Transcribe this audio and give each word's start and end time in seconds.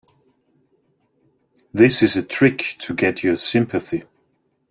This 1.71 2.01
is 2.01 2.15
a 2.17 2.23
trick 2.23 2.75
to 2.79 2.95
get 2.95 3.23
your 3.23 3.35
sympathy. 3.35 4.05